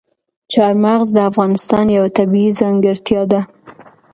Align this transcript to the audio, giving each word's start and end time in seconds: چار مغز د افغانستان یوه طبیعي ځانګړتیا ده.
چار 0.53 0.73
مغز 0.83 1.07
د 1.13 1.17
افغانستان 1.29 1.85
یوه 1.97 2.09
طبیعي 2.17 2.51
ځانګړتیا 2.61 3.21
ده. 3.31 3.41